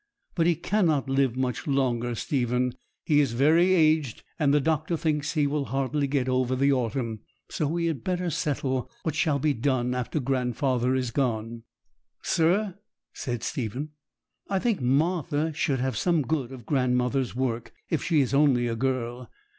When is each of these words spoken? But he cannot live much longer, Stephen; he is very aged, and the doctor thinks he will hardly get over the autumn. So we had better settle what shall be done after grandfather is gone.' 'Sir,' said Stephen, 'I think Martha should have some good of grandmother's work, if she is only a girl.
But 0.33 0.47
he 0.47 0.55
cannot 0.55 1.07
live 1.07 1.35
much 1.37 1.67
longer, 1.67 2.15
Stephen; 2.15 2.73
he 3.05 3.19
is 3.19 3.33
very 3.33 3.75
aged, 3.75 4.23
and 4.39 4.51
the 4.51 4.59
doctor 4.59 4.97
thinks 4.97 5.33
he 5.33 5.45
will 5.45 5.65
hardly 5.65 6.07
get 6.07 6.27
over 6.27 6.55
the 6.55 6.71
autumn. 6.71 7.19
So 7.49 7.67
we 7.67 7.85
had 7.85 8.03
better 8.03 8.31
settle 8.31 8.89
what 9.03 9.13
shall 9.13 9.37
be 9.37 9.53
done 9.53 9.93
after 9.93 10.19
grandfather 10.19 10.95
is 10.95 11.11
gone.' 11.11 11.65
'Sir,' 12.23 12.79
said 13.13 13.43
Stephen, 13.43 13.89
'I 14.49 14.57
think 14.57 14.81
Martha 14.81 15.53
should 15.53 15.79
have 15.81 15.95
some 15.95 16.23
good 16.23 16.51
of 16.51 16.65
grandmother's 16.65 17.35
work, 17.35 17.71
if 17.91 18.01
she 18.03 18.21
is 18.21 18.33
only 18.33 18.65
a 18.65 18.75
girl. 18.75 19.29